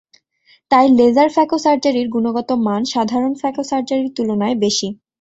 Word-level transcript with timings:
তাই 0.71 0.85
laser 0.97 1.29
phaco 1.35 1.57
সার্জারির 1.59 2.07
গুণগত 2.09 2.49
মান 2.65 2.81
সাধারণ 2.93 3.33
ফ্যাকো 3.41 3.63
সার্জারির 3.69 4.09
তুলনায় 4.17 4.55
বেশি। 4.63 4.87